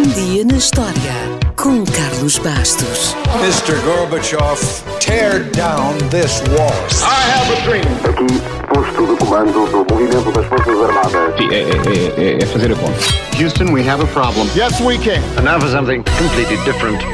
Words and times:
Um 0.00 0.08
dia 0.14 0.46
na 0.46 0.56
história 0.56 1.12
com 1.56 1.84
Carlos 1.84 2.38
Bastos. 2.38 3.14
Mr. 3.42 3.78
Gorbachev, 3.84 4.58
tear 4.98 5.44
down 5.50 5.92
this 6.08 6.40
wall. 6.56 6.72
I 7.02 7.20
have 7.28 7.52
a 7.52 7.60
dream. 7.66 7.84
Aqui, 8.08 8.40
posto 8.72 9.06
de 9.06 9.16
comando 9.18 9.66
do 9.66 9.92
movimento 9.92 10.32
das 10.32 10.46
Forças 10.46 10.80
Armadas. 10.80 11.36
Sim, 11.36 11.48
é, 11.50 11.60
é, 11.60 12.38
é, 12.38 12.42
é 12.42 12.46
fazer 12.46 12.72
a 12.72 12.76
conta. 12.76 12.98
Houston, 13.38 13.74
we 13.74 13.86
have 13.86 14.02
a 14.02 14.06
problem. 14.06 14.48
Yes, 14.56 14.80
we 14.80 14.96
can. 14.96 15.20
And 15.36 15.44
now 15.44 15.60
for 15.60 15.68
something 15.68 16.02
completely 16.18 16.56
different. 16.64 17.04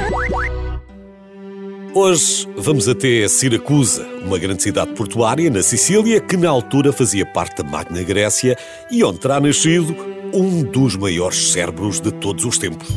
Hoje 1.93 2.47
vamos 2.57 2.89
até 2.89 3.27
Siracusa, 3.27 4.07
uma 4.25 4.39
grande 4.39 4.63
cidade 4.63 4.93
portuária 4.93 5.51
na 5.51 5.63
Sicília 5.63 6.21
que 6.21 6.37
na 6.37 6.51
altura 6.51 6.93
fazia 6.93 7.27
parte 7.27 7.65
da 7.65 7.69
Magna 7.69 8.03
Grécia 8.05 8.57
e 8.93 9.03
onde 9.03 9.19
terá 9.19 9.41
nascido 9.41 10.16
um 10.33 10.63
dos 10.63 10.97
maiores 10.97 11.53
cérebros 11.53 12.01
de 12.01 12.13
todos 12.13 12.45
os 12.45 12.59
tempos, 12.59 12.89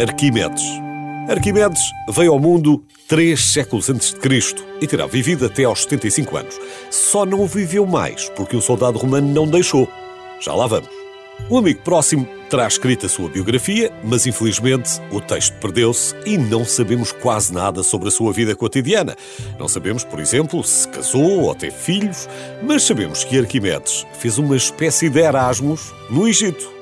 Arquimedes. 0.00 0.64
Arquimedes 1.28 1.80
veio 2.10 2.32
ao 2.32 2.38
mundo 2.38 2.84
três 3.08 3.52
séculos 3.52 3.90
antes 3.90 4.12
de 4.12 4.20
Cristo 4.20 4.64
e 4.80 4.86
terá 4.86 5.06
vivido 5.06 5.46
até 5.46 5.64
aos 5.64 5.82
75 5.82 6.36
anos. 6.36 6.60
Só 6.90 7.24
não 7.24 7.46
viveu 7.46 7.86
mais 7.86 8.28
porque 8.30 8.56
um 8.56 8.60
soldado 8.60 8.98
romano 8.98 9.28
não 9.28 9.46
deixou. 9.46 9.88
Já 10.40 10.54
lá 10.54 10.66
vamos. 10.66 10.88
Um 11.50 11.58
amigo 11.58 11.80
próximo 11.82 12.28
terá 12.48 12.66
escrito 12.66 13.06
a 13.06 13.08
sua 13.08 13.28
biografia, 13.28 13.92
mas 14.04 14.26
infelizmente 14.26 15.00
o 15.10 15.20
texto 15.20 15.54
perdeu-se 15.60 16.14
e 16.24 16.38
não 16.38 16.64
sabemos 16.64 17.12
quase 17.12 17.52
nada 17.52 17.82
sobre 17.82 18.08
a 18.08 18.10
sua 18.10 18.32
vida 18.32 18.54
cotidiana. 18.54 19.16
Não 19.58 19.68
sabemos, 19.68 20.04
por 20.04 20.20
exemplo, 20.20 20.62
se 20.62 20.88
casou 20.88 21.42
ou 21.42 21.54
teve 21.54 21.76
filhos, 21.76 22.28
mas 22.62 22.82
sabemos 22.82 23.24
que 23.24 23.38
Arquimedes 23.38 24.06
fez 24.18 24.38
uma 24.38 24.56
espécie 24.56 25.08
de 25.08 25.20
Erasmus 25.20 25.92
no 26.10 26.26
Egito. 26.28 26.76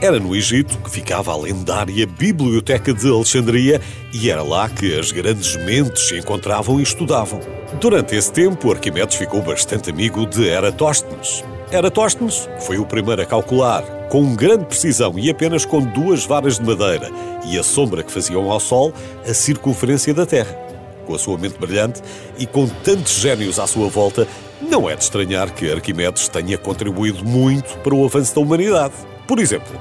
Era 0.00 0.18
no 0.18 0.34
Egito 0.34 0.78
que 0.78 0.90
ficava 0.90 1.32
a 1.32 1.36
lendária 1.36 2.06
Biblioteca 2.06 2.94
de 2.94 3.06
Alexandria 3.10 3.80
e 4.12 4.30
era 4.30 4.42
lá 4.42 4.66
que 4.68 4.98
as 4.98 5.12
grandes 5.12 5.56
mentes 5.56 6.08
se 6.08 6.16
encontravam 6.16 6.80
e 6.80 6.82
estudavam. 6.82 7.40
Durante 7.78 8.16
esse 8.16 8.32
tempo, 8.32 8.72
Arquimedes 8.72 9.16
ficou 9.16 9.42
bastante 9.42 9.90
amigo 9.90 10.24
de 10.24 10.46
Eratóstenes. 10.48 11.44
Eratóstenes 11.72 12.48
foi 12.58 12.78
o 12.78 12.84
primeiro 12.84 13.22
a 13.22 13.24
calcular, 13.24 13.84
com 14.08 14.34
grande 14.34 14.64
precisão 14.64 15.16
e 15.16 15.30
apenas 15.30 15.64
com 15.64 15.80
duas 15.80 16.26
varas 16.26 16.58
de 16.58 16.64
madeira 16.64 17.08
e 17.46 17.56
a 17.56 17.62
sombra 17.62 18.02
que 18.02 18.10
faziam 18.10 18.50
ao 18.50 18.58
Sol, 18.58 18.92
a 19.24 19.32
circunferência 19.32 20.12
da 20.12 20.26
Terra. 20.26 20.52
Com 21.06 21.14
a 21.14 21.18
sua 21.18 21.38
mente 21.38 21.56
brilhante 21.60 22.02
e 22.36 22.44
com 22.44 22.66
tantos 22.66 23.12
gênios 23.12 23.60
à 23.60 23.68
sua 23.68 23.88
volta, 23.88 24.26
não 24.60 24.90
é 24.90 24.96
de 24.96 25.04
estranhar 25.04 25.54
que 25.54 25.70
Arquimedes 25.70 26.26
tenha 26.26 26.58
contribuído 26.58 27.24
muito 27.24 27.78
para 27.78 27.94
o 27.94 28.04
avanço 28.04 28.34
da 28.34 28.40
humanidade. 28.40 28.94
Por 29.28 29.38
exemplo, 29.38 29.80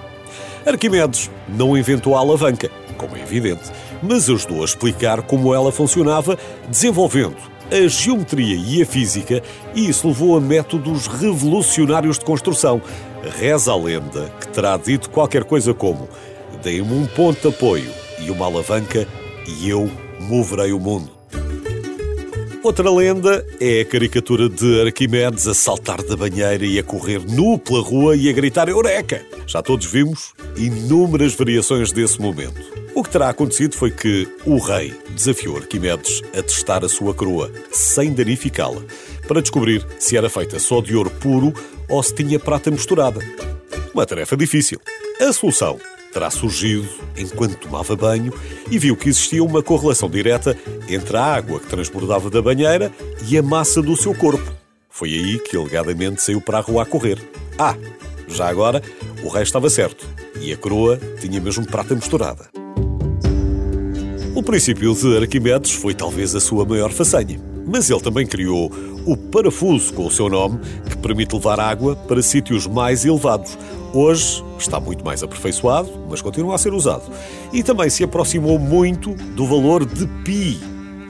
Arquimedes 0.68 1.32
não 1.48 1.76
inventou 1.76 2.16
a 2.16 2.20
alavanca, 2.20 2.70
como 3.00 3.18
é 3.18 3.22
evidente, 3.22 3.64
mas 4.04 4.30
ajudou 4.30 4.62
a 4.62 4.66
explicar 4.66 5.24
como 5.24 5.56
ela 5.56 5.72
funcionava, 5.72 6.38
desenvolvendo 6.70 7.50
a 7.72 7.88
geometria 7.88 8.56
e 8.56 8.82
a 8.82 8.86
física, 8.86 9.42
e 9.76 9.90
isso 9.90 10.08
levou 10.08 10.38
a 10.38 10.42
métodos 10.42 11.08
revolucionários 11.08 12.18
de 12.18 12.26
construção. 12.26 12.82
Reza 13.38 13.72
a 13.72 13.78
lenda 13.78 14.32
que 14.40 14.48
terá 14.48 14.78
dito 14.78 15.10
qualquer 15.10 15.44
coisa 15.44 15.74
como: 15.74 16.08
Dei-me 16.64 16.94
um 16.94 17.06
ponto 17.06 17.42
de 17.42 17.56
apoio 17.56 17.92
e 18.20 18.32
uma 18.32 18.46
alavanca, 18.46 19.08
e 19.48 19.70
eu 19.70 19.90
moverei 20.20 20.72
o 20.72 20.80
mundo. 20.80 21.20
Outra 22.62 22.92
lenda 22.92 23.46
é 23.62 23.82
a 23.82 23.86
caricatura 23.86 24.50
de 24.50 24.82
Arquimedes 24.82 25.48
a 25.48 25.54
saltar 25.54 26.04
da 26.04 26.18
banheira 26.18 26.66
e 26.66 26.78
a 26.78 26.84
correr 26.84 27.22
nu 27.26 27.58
pela 27.58 27.82
rua 27.82 28.18
e 28.18 28.28
a 28.28 28.34
gritar 28.34 28.68
Eureka! 28.68 29.26
Já 29.48 29.62
todos 29.62 29.86
vimos 29.86 30.34
inúmeras 30.58 31.34
variações 31.34 31.94
desse 31.94 32.20
momento. 32.22 32.60
O 32.96 33.04
que 33.04 33.10
terá 33.10 33.30
acontecido 33.30 33.76
foi 33.76 33.92
que 33.92 34.28
o 34.46 34.58
rei 34.58 34.94
desafiou 35.12 35.58
Arquimedes 35.58 36.22
a 36.38 36.42
testar 36.42 36.84
a 36.84 36.90
sua 36.90 37.14
coroa, 37.14 37.52
sem 37.72 38.14
danificá-la, 38.14 38.82
para 39.28 39.42
descobrir 39.42 39.86
se 40.00 40.18
era 40.18 40.30
feita 40.30 40.60
só 40.60 40.82
de 40.82 40.96
ouro 40.96 41.10
puro 41.10 41.54
ou 41.88 42.02
se 42.02 42.14
tinha 42.14 42.40
prata 42.40 42.72
misturada. 42.72 43.20
Uma 43.94 44.06
tarefa 44.06 44.36
difícil. 44.36 44.80
A 45.20 45.32
solução 45.32 45.80
terá 46.12 46.30
surgido 46.30 46.88
enquanto 47.16 47.58
tomava 47.58 47.96
banho 47.96 48.34
e 48.70 48.80
viu 48.80 48.96
que 48.96 49.10
existia 49.10 49.44
uma 49.44 49.62
correlação 49.62 50.10
direta 50.10 50.58
entre 50.88 51.16
a 51.16 51.24
água 51.24 51.60
que 51.60 51.68
transbordava 51.68 52.30
da 52.30 52.42
banheira 52.42 52.92
e 53.28 53.38
a 53.38 53.44
massa 53.44 53.82
do 53.82 53.96
seu 53.96 54.16
corpo. 54.16 54.52
Foi 54.90 55.10
aí 55.10 55.40
que 55.40 55.56
alegadamente 55.56 56.22
saiu 56.22 56.42
para 56.42 56.58
a 56.58 56.62
rua 56.62 56.84
a 56.84 56.86
correr. 56.86 57.20
Ah, 57.58 57.76
já 58.28 58.48
agora, 58.48 58.82
o 59.24 59.30
rei 59.30 59.44
estava 59.44 59.70
certo 59.70 60.08
e 60.42 60.52
a 60.52 60.58
coroa 60.58 61.00
tinha 61.20 61.40
mesmo 61.40 61.66
prata 61.66 61.94
misturada. 61.96 62.59
Princípio 64.50 64.96
de 64.96 65.16
Arquimedes 65.16 65.74
foi 65.74 65.94
talvez 65.94 66.34
a 66.34 66.40
sua 66.40 66.66
maior 66.66 66.92
façanha, 66.92 67.40
mas 67.68 67.88
ele 67.88 68.00
também 68.00 68.26
criou 68.26 68.72
o 69.06 69.16
parafuso 69.16 69.94
com 69.94 70.08
o 70.08 70.12
seu 70.12 70.28
nome, 70.28 70.60
que 70.90 70.98
permite 70.98 71.36
levar 71.36 71.60
água 71.60 71.96
para 71.96 72.20
sítios 72.24 72.66
mais 72.66 73.06
elevados. 73.06 73.56
Hoje 73.94 74.44
está 74.58 74.80
muito 74.80 75.06
mais 75.06 75.22
aperfeiçoado, 75.22 75.92
mas 76.10 76.24
continua 76.24 76.56
a 76.56 76.58
ser 76.58 76.74
usado. 76.74 77.04
E 77.54 77.62
também 77.62 77.92
se 77.92 78.04
aproximou 78.04 78.58
muito 78.58 79.14
do 79.36 79.46
valor 79.46 79.86
de 79.86 80.08
pi. 80.26 80.60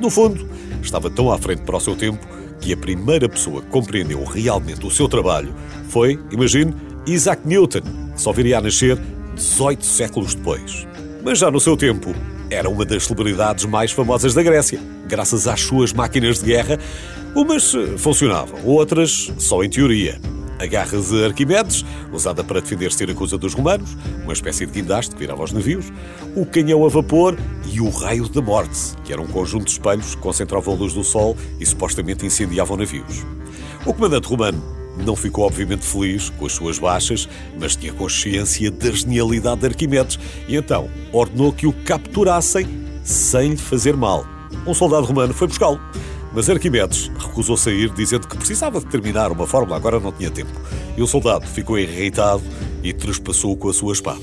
No 0.02 0.10
fundo, 0.10 0.46
estava 0.82 1.10
tão 1.10 1.32
à 1.32 1.38
frente 1.38 1.62
para 1.62 1.78
o 1.78 1.80
seu 1.80 1.96
tempo 1.96 2.28
que 2.60 2.74
a 2.74 2.78
primeira 2.78 3.30
pessoa 3.30 3.62
que 3.62 3.70
compreendeu 3.70 4.22
realmente 4.26 4.86
o 4.86 4.92
seu 4.92 5.08
trabalho 5.08 5.56
foi, 5.88 6.20
imagine, 6.30 6.76
Isaac 7.08 7.48
Newton, 7.48 7.84
que 8.14 8.22
só 8.22 8.34
viria 8.34 8.58
a 8.58 8.62
nascer 8.62 9.00
18 9.34 9.86
séculos 9.86 10.36
depois. 10.36 10.86
Mas 11.24 11.40
já 11.40 11.50
no 11.50 11.62
seu 11.62 11.78
tempo, 11.78 12.14
era 12.50 12.70
uma 12.70 12.84
das 12.84 13.06
celebridades 13.06 13.66
mais 13.66 13.92
famosas 13.92 14.34
da 14.34 14.42
Grécia, 14.42 14.80
graças 15.08 15.48
às 15.48 15.62
suas 15.62 15.94
máquinas 15.94 16.40
de 16.40 16.46
guerra. 16.46 16.80
Umas 17.36 17.74
funcionavam, 17.98 18.60
outras 18.66 19.32
só 19.38 19.64
em 19.64 19.70
teoria. 19.70 20.20
A 20.58 20.66
garra 20.66 21.00
de 21.00 21.24
Arquimedes, 21.24 21.86
usada 22.12 22.44
para 22.44 22.60
defender 22.60 22.92
Siracusa 22.92 23.38
dos 23.38 23.54
romanos, 23.54 23.96
uma 24.24 24.34
espécie 24.34 24.66
de 24.66 24.74
guindaste 24.74 25.16
que 25.16 25.20
virava 25.20 25.44
os 25.44 25.54
navios, 25.54 25.86
o 26.36 26.46
canhão 26.46 26.86
a 26.86 26.90
vapor 26.90 27.38
e 27.72 27.80
o 27.80 27.90
raio 27.90 28.28
da 28.28 28.42
morte, 28.42 28.94
que 29.06 29.14
era 29.14 29.22
um 29.22 29.28
conjunto 29.28 29.66
de 29.66 29.72
espelhos 29.72 30.16
que 30.16 30.22
concentravam 30.22 30.74
a 30.74 30.78
luz 30.78 30.94
do 30.94 31.04
sol 31.04 31.38
e 31.60 31.66
supostamente 31.66 32.26
incendiavam 32.26 32.76
navios. 32.76 33.26
O 33.86 33.94
comandante 33.94 34.28
romano 34.28 34.79
não 35.06 35.16
ficou 35.16 35.46
obviamente 35.46 35.86
feliz 35.86 36.30
com 36.30 36.46
as 36.46 36.54
suas 36.54 36.80
baixas, 36.80 37.28
mas 37.60 37.76
tinha 37.76 37.94
consciência 37.94 38.70
da 38.72 38.92
genialidade 38.92 39.62
de 39.62 39.68
Arquimedes 39.68 40.20
e 40.48 40.56
então 40.56 40.90
ordenou 41.12 41.52
que 41.52 41.68
o 41.68 41.74
capturassem 41.74 42.68
sem 43.04 43.52
lhe 43.52 43.58
fazer 43.58 43.96
mal. 43.96 44.26
Um 44.66 44.74
soldado 44.74 45.06
romano 45.06 45.34
foi 45.34 45.48
buscá-lo, 45.48 45.80
mas 46.34 46.50
Arquimedes 46.50 47.12
recusou 47.18 47.58
sair, 47.58 47.90
dizendo 47.92 48.28
que 48.28 48.38
precisava 48.38 48.80
de 48.80 48.86
terminar 48.88 49.32
uma 49.32 49.48
fórmula, 49.48 49.78
agora 49.78 50.00
não 50.00 50.12
tinha 50.12 50.30
tempo. 50.30 50.52
E 50.96 51.02
o 51.02 51.08
soldado 51.08 51.48
ficou 51.48 51.78
irritado 51.78 52.44
e 52.84 52.94
trespassou 52.94 53.56
com 53.56 53.70
a 53.70 53.74
sua 53.74 53.94
espada. 53.94 54.20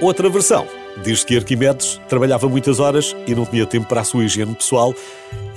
Outra 0.00 0.28
versão 0.28 0.66
diz 1.02 1.24
que 1.24 1.36
Arquimedes 1.36 2.00
trabalhava 2.08 2.48
muitas 2.48 2.80
horas 2.80 3.14
e 3.26 3.34
não 3.34 3.44
tinha 3.44 3.66
tempo 3.66 3.88
para 3.88 4.00
a 4.00 4.04
sua 4.04 4.24
higiene 4.24 4.54
pessoal 4.54 4.94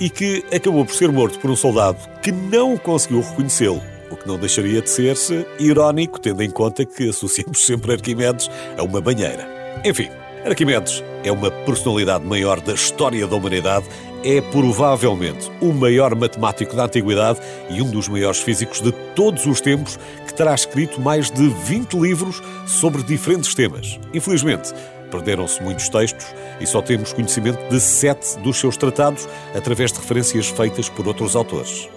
e 0.00 0.10
que 0.10 0.44
acabou 0.54 0.84
por 0.84 0.94
ser 0.94 1.10
morto 1.10 1.38
por 1.38 1.50
um 1.50 1.56
soldado 1.56 1.98
que 2.22 2.32
não 2.32 2.76
conseguiu 2.76 3.20
reconhecê-lo. 3.20 3.82
O 4.10 4.16
que 4.16 4.26
não 4.26 4.38
deixaria 4.38 4.80
de 4.80 4.88
ser-se 4.88 5.46
irónico, 5.58 6.18
tendo 6.18 6.42
em 6.42 6.50
conta 6.50 6.84
que 6.84 7.10
associamos 7.10 7.64
sempre 7.66 7.92
Arquimedes 7.92 8.50
a 8.76 8.82
uma 8.82 9.00
banheira. 9.00 9.46
Enfim, 9.84 10.08
Arquimedes 10.44 11.04
é 11.22 11.30
uma 11.30 11.50
personalidade 11.50 12.24
maior 12.24 12.60
da 12.60 12.72
história 12.72 13.26
da 13.26 13.36
humanidade, 13.36 13.86
é 14.24 14.40
provavelmente 14.40 15.50
o 15.60 15.72
maior 15.72 16.14
matemático 16.14 16.74
da 16.74 16.84
antiguidade 16.84 17.40
e 17.70 17.82
um 17.82 17.90
dos 17.90 18.08
maiores 18.08 18.40
físicos 18.40 18.80
de 18.80 18.90
todos 19.14 19.46
os 19.46 19.60
tempos, 19.60 19.98
que 20.26 20.34
terá 20.34 20.54
escrito 20.54 21.00
mais 21.00 21.30
de 21.30 21.48
20 21.48 21.94
livros 21.94 22.42
sobre 22.66 23.02
diferentes 23.02 23.54
temas. 23.54 23.98
Infelizmente, 24.12 24.72
perderam-se 25.08 25.62
muitos 25.62 25.88
textos 25.88 26.26
e 26.60 26.66
só 26.66 26.80
temos 26.80 27.12
conhecimento 27.12 27.58
de 27.68 27.80
sete 27.80 28.38
dos 28.38 28.58
seus 28.58 28.76
tratados 28.76 29.28
através 29.54 29.92
de 29.92 29.98
referências 29.98 30.48
feitas 30.48 30.88
por 30.88 31.06
outros 31.06 31.34
autores. 31.34 31.88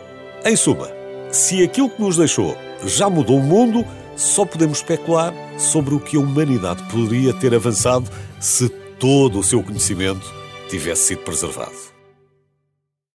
Em 0.44 0.56
suma, 0.56 0.90
se 1.31 1.63
aquilo 1.63 1.90
que 1.90 2.02
nos 2.02 2.18
deixou 2.18 2.58
já 2.84 3.10
mudou 3.10 3.38
o 3.38 3.44
mundo, 3.44 3.86
só 4.16 4.46
podemos 4.46 4.80
especular 4.80 5.34
sobre 5.58 5.96
o 5.96 6.00
que 6.00 6.18
a 6.18 6.19
humanidade 6.19 6.84
poderia 6.92 7.34
ter 7.34 7.54
avançado 7.54 8.10
se 8.40 8.69
todo 9.00 9.40
o 9.40 9.44
seu 9.44 9.63
conhecimento 9.63 10.31
tivesse 10.69 11.10
sido 11.10 11.22
preservado. 11.22 11.91